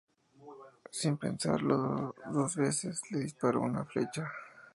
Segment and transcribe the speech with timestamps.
[0.89, 4.31] Sin pensarlo dos veces, le disparó una flecha.